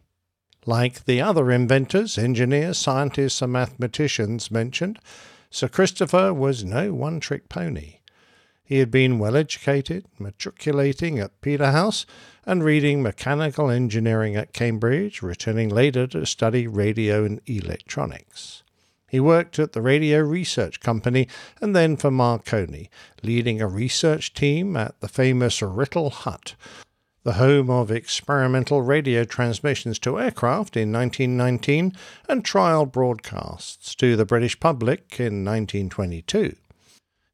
Like 0.66 1.06
the 1.06 1.22
other 1.22 1.52
inventors, 1.52 2.18
engineers, 2.18 2.80
scientists, 2.80 3.44
and 3.44 3.54
mathematicians 3.54 4.50
mentioned, 4.50 4.98
Sir 5.52 5.68
Christopher 5.68 6.34
was 6.34 6.64
no 6.64 6.96
one 6.96 7.20
trick 7.20 7.48
pony. 7.48 7.98
He 8.72 8.80
had 8.80 8.90
been 8.90 9.20
well 9.20 9.36
educated, 9.36 10.06
matriculating 10.18 11.20
at 11.20 11.42
Peterhouse 11.42 12.06
and 12.46 12.64
reading 12.64 13.04
mechanical 13.04 13.70
engineering 13.70 14.38
at 14.38 14.54
Cambridge, 14.54 15.22
returning 15.22 15.68
later 15.68 16.08
to 16.08 16.26
study 16.26 16.68
radio 16.68 17.26
and 17.26 17.42
electronics. 17.48 18.64
He 19.10 19.20
worked 19.20 19.60
at 19.60 19.74
the 19.74 19.82
Radio 19.82 20.22
Research 20.22 20.80
Company 20.80 21.28
and 21.60 21.76
then 21.76 21.98
for 21.98 22.12
Marconi, 22.12 22.90
leading 23.22 23.60
a 23.62 23.68
research 23.68 24.34
team 24.34 24.78
at 24.78 24.98
the 25.02 25.10
famous 25.10 25.62
Writtle 25.62 26.10
Hut, 26.10 26.56
the 27.24 27.34
home 27.34 27.70
of 27.70 27.92
experimental 27.92 28.82
radio 28.82 29.26
transmissions 29.26 30.00
to 30.00 30.18
aircraft 30.18 30.78
in 30.78 30.94
1919 30.94 31.92
and 32.30 32.46
trial 32.46 32.86
broadcasts 32.86 33.94
to 33.96 34.16
the 34.16 34.24
British 34.24 34.58
public 34.62 35.20
in 35.20 35.44
1922. 35.44 36.56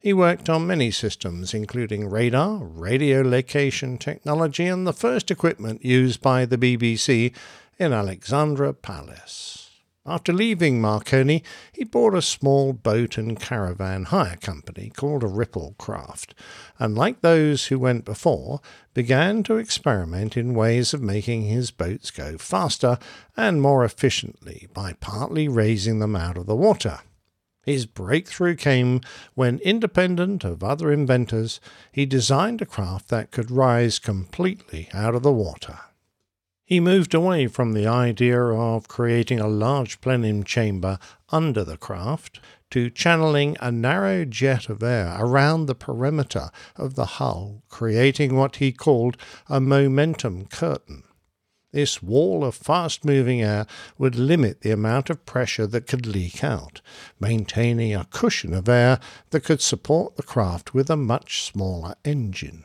He 0.07 0.13
worked 0.13 0.47
on 0.47 0.65
many 0.65 0.89
systems, 0.89 1.53
including 1.53 2.09
radar, 2.09 2.63
radio 2.63 3.21
location 3.21 3.97
technology, 3.97 4.65
and 4.65 4.87
the 4.87 4.93
first 4.93 5.29
equipment 5.29 5.83
used 5.83 6.21
by 6.21 6.45
the 6.45 6.57
BBC 6.57 7.33
in 7.77 7.91
Alexandra 7.91 8.73
Palace. 8.73 9.69
After 10.05 10.31
leaving 10.31 10.79
Marconi, 10.79 11.43
he 11.73 11.83
bought 11.83 12.15
a 12.15 12.21
small 12.21 12.71
boat 12.71 13.17
and 13.17 13.37
caravan 13.37 14.05
hire 14.05 14.37
company 14.37 14.93
called 14.95 15.23
a 15.23 15.27
Ripple 15.27 15.75
Craft, 15.77 16.33
and 16.79 16.95
like 16.95 17.19
those 17.19 17.65
who 17.65 17.77
went 17.77 18.05
before, 18.05 18.61
began 18.93 19.43
to 19.43 19.57
experiment 19.57 20.37
in 20.37 20.53
ways 20.53 20.93
of 20.93 21.01
making 21.01 21.41
his 21.41 21.69
boats 21.69 22.11
go 22.11 22.37
faster 22.37 22.97
and 23.35 23.61
more 23.61 23.83
efficiently 23.83 24.69
by 24.73 24.93
partly 24.93 25.49
raising 25.49 25.99
them 25.99 26.15
out 26.15 26.37
of 26.37 26.45
the 26.45 26.55
water. 26.55 27.01
His 27.67 27.85
breakthrough 27.85 28.55
came 28.55 29.01
when, 29.35 29.59
independent 29.59 30.45
of 30.45 30.63
other 30.63 30.89
inventors, 30.89 31.59
he 31.91 32.05
designed 32.05 32.61
a 32.61 32.65
craft 32.65 33.09
that 33.09 33.29
could 33.29 33.51
rise 33.51 33.99
completely 33.99 34.87
out 34.93 35.13
of 35.13 35.21
the 35.21 35.33
water. 35.33 35.77
He 36.63 36.79
moved 36.79 37.13
away 37.13 37.47
from 37.47 37.73
the 37.73 37.85
idea 37.85 38.41
of 38.41 38.87
creating 38.87 39.41
a 39.41 39.49
large 39.49 39.99
plenum 39.99 40.45
chamber 40.45 40.97
under 41.27 41.65
the 41.65 41.75
craft 41.75 42.39
to 42.71 42.89
channeling 42.89 43.57
a 43.59 43.69
narrow 43.69 44.23
jet 44.23 44.69
of 44.69 44.81
air 44.81 45.17
around 45.19 45.65
the 45.65 45.75
perimeter 45.75 46.51
of 46.77 46.95
the 46.95 47.17
hull, 47.19 47.63
creating 47.67 48.33
what 48.33 48.55
he 48.57 48.71
called 48.71 49.17
a 49.49 49.59
momentum 49.59 50.45
curtain. 50.45 51.03
This 51.73 52.01
wall 52.01 52.45
of 52.45 52.55
fast 52.55 53.03
moving 53.03 53.41
air 53.41 53.67
would 53.97 54.15
limit 54.15 54.61
the 54.61 54.71
amount 54.71 55.09
of 55.09 55.25
pressure 55.25 55.67
that 55.67 55.85
could 55.85 56.05
leak 56.05 56.43
out, 56.43 56.81
maintaining 57.19 57.93
a 57.93 58.05
cushion 58.05 58.53
of 58.53 58.69
air 58.69 58.99
that 59.31 59.43
could 59.43 59.61
support 59.61 60.15
the 60.15 60.23
craft 60.23 60.73
with 60.73 60.89
a 60.89 60.95
much 60.95 61.43
smaller 61.43 61.95
engine. 62.05 62.63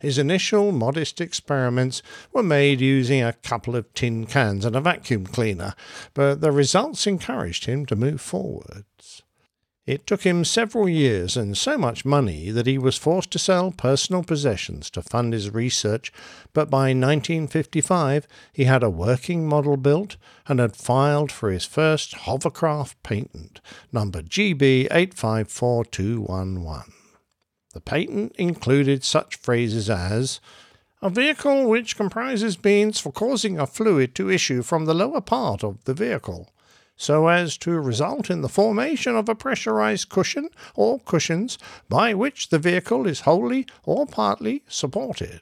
His 0.00 0.18
initial 0.18 0.72
modest 0.72 1.20
experiments 1.20 2.02
were 2.32 2.42
made 2.42 2.80
using 2.80 3.22
a 3.22 3.32
couple 3.32 3.76
of 3.76 3.92
tin 3.94 4.26
cans 4.26 4.64
and 4.64 4.74
a 4.74 4.80
vacuum 4.80 5.26
cleaner, 5.26 5.74
but 6.12 6.40
the 6.40 6.50
results 6.50 7.06
encouraged 7.06 7.66
him 7.66 7.86
to 7.86 7.96
move 7.96 8.20
forwards. 8.20 9.22
It 9.84 10.06
took 10.06 10.22
him 10.22 10.44
several 10.44 10.88
years 10.88 11.36
and 11.36 11.58
so 11.58 11.76
much 11.76 12.04
money 12.04 12.50
that 12.50 12.68
he 12.68 12.78
was 12.78 12.96
forced 12.96 13.32
to 13.32 13.40
sell 13.40 13.72
personal 13.72 14.22
possessions 14.22 14.88
to 14.90 15.02
fund 15.02 15.32
his 15.32 15.50
research, 15.50 16.12
but 16.52 16.70
by 16.70 16.90
1955 16.90 18.28
he 18.52 18.62
had 18.64 18.84
a 18.84 18.90
working 18.90 19.48
model 19.48 19.76
built 19.76 20.16
and 20.46 20.60
had 20.60 20.76
filed 20.76 21.32
for 21.32 21.50
his 21.50 21.64
first 21.64 22.14
hovercraft 22.14 23.02
patent, 23.02 23.60
number 23.90 24.22
GB854211. 24.22 26.92
The 27.74 27.80
patent 27.80 28.36
included 28.36 29.02
such 29.02 29.34
phrases 29.34 29.90
as 29.90 30.40
a 31.00 31.10
vehicle 31.10 31.68
which 31.68 31.96
comprises 31.96 32.62
means 32.62 33.00
for 33.00 33.10
causing 33.10 33.58
a 33.58 33.66
fluid 33.66 34.14
to 34.14 34.30
issue 34.30 34.62
from 34.62 34.84
the 34.84 34.94
lower 34.94 35.20
part 35.20 35.64
of 35.64 35.82
the 35.86 35.94
vehicle 35.94 36.51
so 36.96 37.28
as 37.28 37.56
to 37.58 37.80
result 37.80 38.30
in 38.30 38.42
the 38.42 38.48
formation 38.48 39.16
of 39.16 39.28
a 39.28 39.34
pressurized 39.34 40.08
cushion 40.08 40.48
or 40.74 41.00
cushions 41.00 41.58
by 41.88 42.14
which 42.14 42.48
the 42.48 42.58
vehicle 42.58 43.06
is 43.06 43.20
wholly 43.20 43.66
or 43.84 44.06
partly 44.06 44.62
supported. 44.68 45.40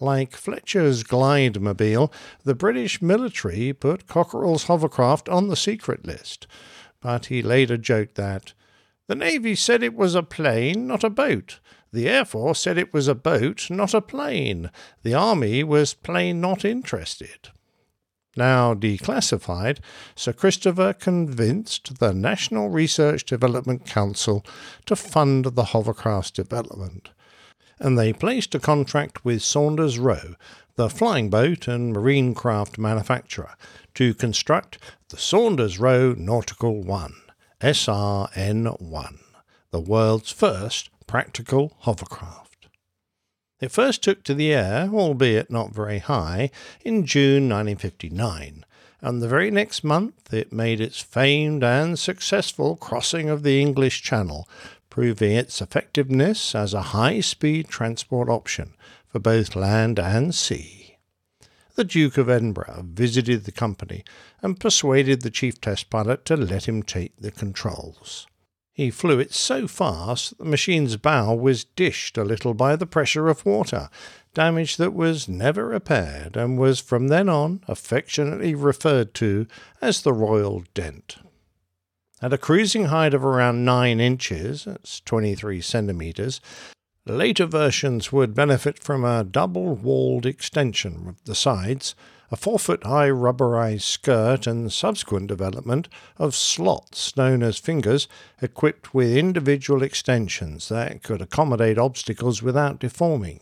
Like 0.00 0.32
Fletcher's 0.32 1.04
Glidemobile, 1.04 2.12
the 2.42 2.54
British 2.54 3.00
military 3.00 3.72
put 3.72 4.06
Cockerell's 4.06 4.64
hovercraft 4.64 5.28
on 5.28 5.48
the 5.48 5.56
secret 5.56 6.04
list, 6.04 6.46
but 7.00 7.26
he 7.26 7.42
later 7.42 7.76
joked 7.76 8.16
that 8.16 8.54
the 9.06 9.14
Navy 9.14 9.54
said 9.54 9.82
it 9.82 9.94
was 9.94 10.14
a 10.14 10.22
plane, 10.22 10.86
not 10.86 11.04
a 11.04 11.10
boat. 11.10 11.60
The 11.92 12.08
Air 12.08 12.24
Force 12.24 12.60
said 12.60 12.78
it 12.78 12.92
was 12.92 13.06
a 13.06 13.14
boat, 13.14 13.68
not 13.70 13.94
a 13.94 14.00
plane. 14.00 14.70
The 15.02 15.14
Army 15.14 15.62
was 15.62 15.94
plain 15.94 16.40
not 16.40 16.64
interested. 16.64 17.50
Now 18.36 18.74
declassified, 18.74 19.78
Sir 20.16 20.32
Christopher 20.32 20.92
convinced 20.92 22.00
the 22.00 22.12
National 22.12 22.68
Research 22.68 23.24
Development 23.24 23.86
Council 23.86 24.44
to 24.86 24.96
fund 24.96 25.44
the 25.44 25.66
hovercraft's 25.66 26.32
development, 26.32 27.10
and 27.78 27.98
they 27.98 28.12
placed 28.12 28.54
a 28.54 28.60
contract 28.60 29.24
with 29.24 29.42
Saunders 29.42 29.98
Roe, 29.98 30.34
the 30.74 30.90
flying 30.90 31.30
boat 31.30 31.68
and 31.68 31.92
marine 31.92 32.34
craft 32.34 32.76
manufacturer, 32.76 33.54
to 33.94 34.14
construct 34.14 34.78
the 35.10 35.16
Saunders 35.16 35.78
Roe 35.78 36.14
Nautical 36.14 36.82
One, 36.82 37.14
SRN 37.60 38.80
1, 38.80 39.18
the 39.70 39.80
world's 39.80 40.32
first 40.32 40.90
practical 41.06 41.76
hovercraft. 41.80 42.43
It 43.60 43.70
first 43.70 44.02
took 44.02 44.24
to 44.24 44.34
the 44.34 44.52
air, 44.52 44.88
albeit 44.92 45.50
not 45.50 45.74
very 45.74 45.98
high, 45.98 46.50
in 46.84 47.06
June 47.06 47.48
1959, 47.48 48.64
and 49.00 49.22
the 49.22 49.28
very 49.28 49.50
next 49.50 49.84
month 49.84 50.34
it 50.34 50.52
made 50.52 50.80
its 50.80 51.00
famed 51.00 51.62
and 51.62 51.98
successful 51.98 52.76
crossing 52.76 53.28
of 53.28 53.42
the 53.42 53.60
English 53.60 54.02
Channel, 54.02 54.48
proving 54.90 55.32
its 55.32 55.60
effectiveness 55.60 56.54
as 56.54 56.74
a 56.74 56.90
high 56.92 57.20
speed 57.20 57.68
transport 57.68 58.28
option 58.28 58.74
for 59.06 59.18
both 59.20 59.54
land 59.54 59.98
and 59.98 60.34
sea. 60.34 60.96
The 61.76 61.84
Duke 61.84 62.18
of 62.18 62.28
Edinburgh 62.28 62.86
visited 62.88 63.44
the 63.44 63.52
company 63.52 64.04
and 64.42 64.60
persuaded 64.60 65.22
the 65.22 65.30
chief 65.30 65.60
test 65.60 65.90
pilot 65.90 66.24
to 66.26 66.36
let 66.36 66.68
him 66.68 66.82
take 66.82 67.16
the 67.16 67.30
controls. 67.30 68.26
He 68.74 68.90
flew 68.90 69.20
it 69.20 69.32
so 69.32 69.68
fast 69.68 70.30
that 70.30 70.38
the 70.38 70.50
machine's 70.50 70.96
bow 70.96 71.32
was 71.32 71.62
dished 71.62 72.18
a 72.18 72.24
little 72.24 72.54
by 72.54 72.74
the 72.74 72.86
pressure 72.86 73.28
of 73.28 73.46
water, 73.46 73.88
damage 74.34 74.78
that 74.78 74.92
was 74.92 75.28
never 75.28 75.68
repaired 75.68 76.36
and 76.36 76.58
was 76.58 76.80
from 76.80 77.06
then 77.06 77.28
on 77.28 77.60
affectionately 77.68 78.52
referred 78.52 79.14
to 79.14 79.46
as 79.80 80.02
the 80.02 80.12
Royal 80.12 80.64
Dent. 80.74 81.18
At 82.20 82.32
a 82.32 82.38
cruising 82.38 82.86
height 82.86 83.14
of 83.14 83.24
around 83.24 83.64
9 83.64 84.00
inches, 84.00 84.64
that's 84.64 85.00
23 85.02 85.60
centimetres, 85.60 86.40
later 87.06 87.46
versions 87.46 88.12
would 88.12 88.34
benefit 88.34 88.82
from 88.82 89.04
a 89.04 89.22
double 89.22 89.76
walled 89.76 90.26
extension 90.26 91.06
of 91.06 91.24
the 91.26 91.36
sides 91.36 91.94
a 92.34 92.36
four 92.36 92.58
foot 92.58 92.82
high 92.82 93.08
rubberized 93.08 93.82
skirt, 93.82 94.44
and 94.44 94.72
subsequent 94.72 95.28
development 95.28 95.88
of 96.16 96.34
slots 96.34 97.16
known 97.16 97.44
as 97.44 97.58
fingers, 97.58 98.08
equipped 98.42 98.92
with 98.92 99.16
individual 99.16 99.84
extensions 99.84 100.68
that 100.68 101.04
could 101.04 101.22
accommodate 101.22 101.78
obstacles 101.78 102.42
without 102.42 102.80
deforming. 102.80 103.38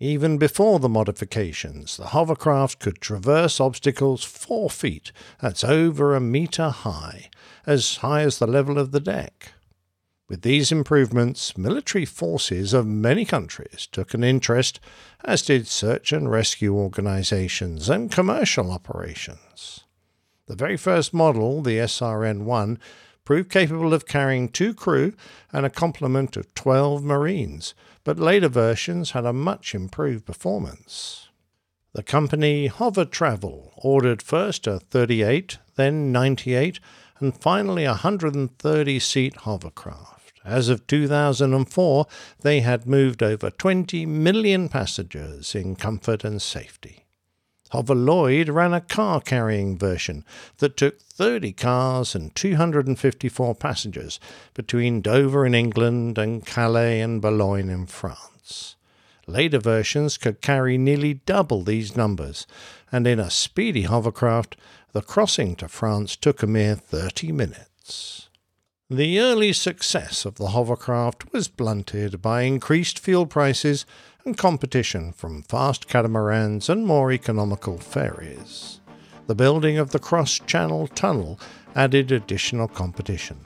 Even 0.00 0.38
before 0.38 0.78
the 0.78 0.88
modifications, 0.88 1.98
the 1.98 2.06
hovercraft 2.06 2.78
could 2.78 3.02
traverse 3.02 3.60
obstacles 3.60 4.24
four 4.24 4.70
feet, 4.70 5.12
that's 5.42 5.62
over 5.62 6.14
a 6.14 6.20
metre 6.20 6.70
high, 6.70 7.28
as 7.66 7.98
high 7.98 8.22
as 8.22 8.38
the 8.38 8.46
level 8.46 8.78
of 8.78 8.92
the 8.92 9.00
deck. 9.00 9.52
With 10.28 10.42
these 10.42 10.72
improvements, 10.72 11.56
military 11.56 12.04
forces 12.04 12.74
of 12.74 12.84
many 12.84 13.24
countries 13.24 13.86
took 13.92 14.12
an 14.12 14.24
interest, 14.24 14.80
as 15.24 15.42
did 15.42 15.68
search 15.68 16.12
and 16.12 16.28
rescue 16.28 16.74
organizations 16.74 17.88
and 17.88 18.10
commercial 18.10 18.72
operations. 18.72 19.84
The 20.46 20.56
very 20.56 20.76
first 20.76 21.14
model, 21.14 21.62
the 21.62 21.78
SRN 21.78 22.42
1, 22.42 22.78
proved 23.24 23.50
capable 23.50 23.94
of 23.94 24.06
carrying 24.06 24.48
two 24.48 24.74
crew 24.74 25.12
and 25.52 25.64
a 25.64 25.70
complement 25.70 26.36
of 26.36 26.52
12 26.54 27.04
Marines, 27.04 27.74
but 28.02 28.18
later 28.18 28.48
versions 28.48 29.12
had 29.12 29.26
a 29.26 29.32
much 29.32 29.76
improved 29.76 30.26
performance. 30.26 31.28
The 31.92 32.02
company 32.02 32.66
Hover 32.66 33.04
Travel 33.04 33.72
ordered 33.76 34.22
first 34.22 34.66
a 34.66 34.80
38, 34.80 35.58
then 35.76 36.10
98, 36.10 36.80
and 37.20 37.36
finally 37.36 37.84
a 37.84 37.90
130 37.90 38.98
seat 38.98 39.36
hovercraft. 39.36 40.15
As 40.46 40.68
of 40.68 40.86
2004, 40.86 42.06
they 42.42 42.60
had 42.60 42.86
moved 42.86 43.20
over 43.20 43.50
20 43.50 44.06
million 44.06 44.68
passengers 44.68 45.56
in 45.56 45.74
comfort 45.74 46.22
and 46.22 46.40
safety. 46.40 47.04
Hover 47.70 47.96
Lloyd 47.96 48.48
ran 48.48 48.72
a 48.72 48.80
car 48.80 49.20
carrying 49.20 49.76
version 49.76 50.24
that 50.58 50.76
took 50.76 51.00
30 51.00 51.52
cars 51.52 52.14
and 52.14 52.32
254 52.36 53.56
passengers 53.56 54.20
between 54.54 55.00
Dover 55.00 55.44
in 55.44 55.52
England 55.52 56.16
and 56.16 56.46
Calais 56.46 57.00
and 57.00 57.20
Boulogne 57.20 57.68
in 57.68 57.86
France. 57.86 58.76
Later 59.26 59.58
versions 59.58 60.16
could 60.16 60.40
carry 60.40 60.78
nearly 60.78 61.14
double 61.14 61.62
these 61.62 61.96
numbers, 61.96 62.46
and 62.92 63.04
in 63.08 63.18
a 63.18 63.30
speedy 63.32 63.82
hovercraft, 63.82 64.56
the 64.92 65.02
crossing 65.02 65.56
to 65.56 65.66
France 65.66 66.14
took 66.14 66.44
a 66.44 66.46
mere 66.46 66.76
30 66.76 67.32
minutes. 67.32 68.28
The 68.90 69.18
early 69.18 69.52
success 69.52 70.24
of 70.24 70.36
the 70.36 70.50
hovercraft 70.50 71.32
was 71.32 71.48
blunted 71.48 72.22
by 72.22 72.42
increased 72.42 73.00
fuel 73.00 73.26
prices 73.26 73.84
and 74.24 74.38
competition 74.38 75.10
from 75.10 75.42
fast 75.42 75.88
catamarans 75.88 76.68
and 76.68 76.86
more 76.86 77.10
economical 77.10 77.78
ferries. 77.78 78.80
The 79.26 79.34
building 79.34 79.76
of 79.76 79.90
the 79.90 79.98
cross 79.98 80.38
channel 80.38 80.86
tunnel 80.86 81.40
added 81.74 82.12
additional 82.12 82.68
competition. 82.68 83.44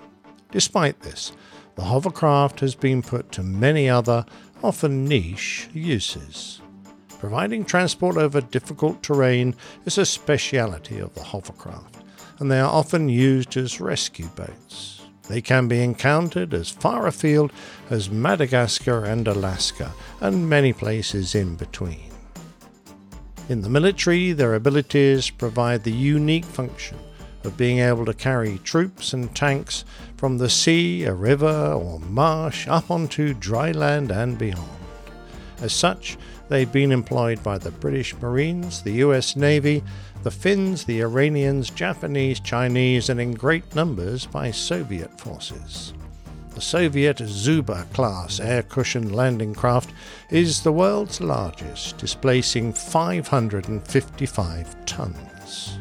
Despite 0.51 1.01
this, 1.01 1.33
the 1.75 1.85
hovercraft 1.85 2.61
has 2.61 2.75
been 2.75 3.01
put 3.01 3.33
to 3.33 3.43
many 3.43 3.89
other, 3.89 4.27
often 4.63 5.07
niche, 5.07 5.71
uses. 5.73 6.61
Providing 7.19 7.65
transport 7.65 8.19
over 8.19 8.43
difficult 8.43 9.03
terrain 9.03 9.57
is 9.87 9.97
a 9.97 10.05
speciality 10.05 10.99
of 10.99 11.15
the 11.15 11.25
hovercraft, 11.25 11.97
and 12.41 12.51
they 12.51 12.61
are 12.61 12.71
often 12.71 13.09
used 13.09 13.57
as 13.57 13.81
rescue 13.81 14.29
boats. 14.37 15.00
They 15.31 15.41
can 15.41 15.69
be 15.69 15.81
encountered 15.81 16.53
as 16.53 16.71
far 16.71 17.07
afield 17.07 17.53
as 17.89 18.11
Madagascar 18.11 19.05
and 19.05 19.29
Alaska, 19.29 19.93
and 20.21 20.51
many 20.51 20.73
places 20.73 21.37
in 21.37 21.55
between. 21.55 22.11
In 23.49 23.63
the 23.63 23.69
military, 23.69 24.33
their 24.33 24.57
abilities 24.57 25.31
provide 25.31 25.85
the 25.85 25.93
unique 25.93 26.45
function 26.45 26.99
of 27.45 27.57
being 27.57 27.79
able 27.79 28.05
to 28.07 28.13
carry 28.13 28.59
troops 28.65 29.13
and 29.13 29.33
tanks 29.33 29.85
from 30.17 30.39
the 30.39 30.51
sea, 30.51 31.05
a 31.05 31.15
river, 31.15 31.75
or 31.75 32.01
marsh 32.01 32.67
up 32.67 32.91
onto 32.91 33.33
dry 33.33 33.71
land 33.71 34.11
and 34.11 34.37
beyond. 34.37 34.69
As 35.61 35.73
such, 35.73 36.19
they've 36.49 36.73
been 36.73 36.91
employed 36.91 37.41
by 37.45 37.57
the 37.57 37.71
British 37.71 38.17
Marines, 38.21 38.83
the 38.83 38.95
US 39.05 39.37
Navy, 39.37 39.85
the 40.23 40.31
Finns, 40.31 40.85
the 40.85 41.01
Iranians, 41.01 41.71
Japanese, 41.71 42.41
Chinese, 42.41 43.09
and 43.09 43.19
in 43.21 43.33
great 43.33 43.75
numbers 43.75 44.27
by 44.27 44.51
Soviet 44.51 45.19
forces. 45.19 45.95
The 46.55 46.61
Soviet 46.61 47.17
Zubr 47.19 47.91
class 47.95 48.39
air 48.39 48.63
cushion 48.63 49.15
landing 49.15 49.55
craft 49.55 49.95
is 50.29 50.63
the 50.63 50.73
world's 50.73 51.23
largest, 51.23 51.97
displacing 51.97 52.75
555 52.75 54.85
tons. 54.85 55.79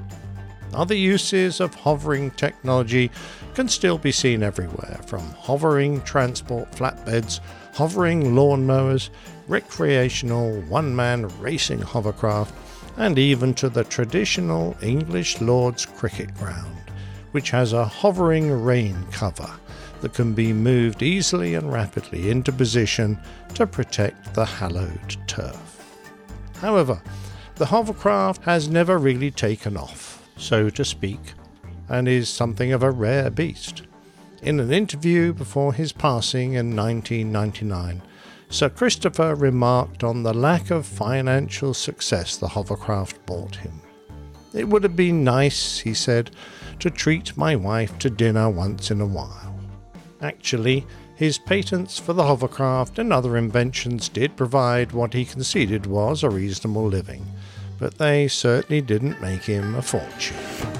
Other 0.73 0.95
uses 0.95 1.59
of 1.59 1.75
hovering 1.75 2.31
technology 2.31 3.11
can 3.55 3.67
still 3.67 3.97
be 3.97 4.13
seen 4.13 4.43
everywhere, 4.43 5.01
from 5.05 5.31
hovering 5.31 6.01
transport 6.03 6.71
flatbeds, 6.71 7.41
hovering 7.73 8.35
lawnmowers, 8.35 9.09
recreational 9.47 10.61
one 10.61 10.95
man 10.95 11.27
racing 11.41 11.81
hovercraft, 11.81 12.53
and 12.97 13.17
even 13.17 13.53
to 13.55 13.69
the 13.69 13.83
traditional 13.83 14.75
English 14.81 15.41
Lord's 15.41 15.85
cricket 15.85 16.33
ground, 16.35 16.77
which 17.31 17.51
has 17.51 17.73
a 17.73 17.85
hovering 17.85 18.51
rain 18.51 18.97
cover 19.11 19.49
that 20.01 20.13
can 20.13 20.33
be 20.33 20.53
moved 20.53 21.01
easily 21.01 21.55
and 21.55 21.71
rapidly 21.71 22.29
into 22.29 22.51
position 22.51 23.19
to 23.53 23.67
protect 23.67 24.33
the 24.33 24.45
hallowed 24.45 25.17
turf. 25.27 25.79
However, 26.61 27.01
the 27.55 27.65
hovercraft 27.65 28.43
has 28.43 28.69
never 28.69 28.97
really 28.97 29.31
taken 29.31 29.75
off, 29.75 30.27
so 30.37 30.69
to 30.69 30.85
speak, 30.85 31.33
and 31.89 32.07
is 32.07 32.29
something 32.29 32.71
of 32.71 32.83
a 32.83 32.91
rare 32.91 33.29
beast. 33.29 33.83
In 34.41 34.59
an 34.61 34.71
interview 34.71 35.33
before 35.33 35.73
his 35.73 35.91
passing 35.91 36.53
in 36.53 36.75
1999, 36.75 38.01
Sir 38.51 38.67
Christopher 38.69 39.35
remarked 39.35 40.03
on 40.03 40.23
the 40.23 40.33
lack 40.33 40.71
of 40.71 40.87
financial 40.87 41.71
success 41.75 42.35
the 42.35 42.47
hovercraft 42.47 43.23
brought 43.27 43.55
him. 43.55 43.79
It 44.55 44.67
would 44.67 44.81
have 44.81 44.95
been 44.95 45.23
nice, 45.23 45.77
he 45.79 45.93
said, 45.93 46.31
to 46.79 46.89
treat 46.89 47.37
my 47.37 47.55
wife 47.55 47.99
to 47.99 48.09
dinner 48.09 48.49
once 48.49 48.89
in 48.89 49.01
a 49.01 49.05
while. 49.05 49.59
Actually, 50.19 50.87
his 51.15 51.37
patents 51.37 51.99
for 51.99 52.13
the 52.13 52.23
hovercraft 52.23 52.97
and 52.97 53.13
other 53.13 53.37
inventions 53.37 54.09
did 54.09 54.35
provide 54.35 54.93
what 54.93 55.13
he 55.13 55.25
conceded 55.25 55.85
was 55.85 56.23
a 56.23 56.29
reasonable 56.29 56.87
living, 56.87 57.27
but 57.77 57.99
they 57.99 58.27
certainly 58.27 58.81
didn't 58.81 59.21
make 59.21 59.43
him 59.43 59.75
a 59.75 59.81
fortune. 59.83 60.78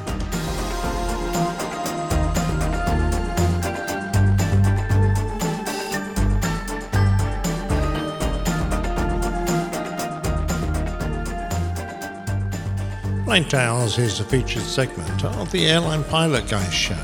Plane 13.29 13.45
Tales 13.45 13.99
is 13.99 14.19
a 14.19 14.23
featured 14.23 14.63
segment 14.63 15.23
of 15.23 15.51
the 15.51 15.67
Airline 15.67 16.03
Pilot 16.05 16.49
Guy 16.49 16.67
show. 16.71 16.97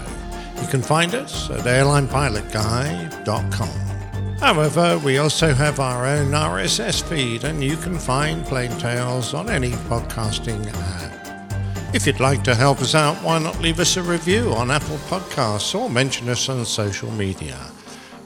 You 0.59 0.67
can 0.67 0.81
find 0.81 1.13
us 1.13 1.51
at 1.51 1.59
airlinepilotguy.com. 1.59 4.37
However, 4.39 4.99
we 5.05 5.19
also 5.19 5.53
have 5.53 5.79
our 5.79 6.07
own 6.07 6.31
RSS 6.31 7.03
feed, 7.03 7.43
and 7.43 7.63
you 7.63 7.77
can 7.77 7.99
find 7.99 8.43
Plane 8.43 8.75
Tales 8.79 9.35
on 9.35 9.51
any 9.51 9.73
podcasting 9.87 10.65
app. 10.73 11.93
If 11.93 12.07
you'd 12.07 12.19
like 12.19 12.43
to 12.45 12.55
help 12.55 12.81
us 12.81 12.95
out, 12.95 13.17
why 13.17 13.37
not 13.37 13.61
leave 13.61 13.79
us 13.79 13.95
a 13.95 14.01
review 14.01 14.51
on 14.53 14.71
Apple 14.71 14.97
Podcasts 15.07 15.79
or 15.79 15.91
mention 15.91 16.27
us 16.29 16.49
on 16.49 16.65
social 16.65 17.11
media? 17.11 17.59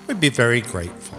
We'd 0.07 0.21
be 0.21 0.29
very 0.29 0.61
grateful. 0.61 1.18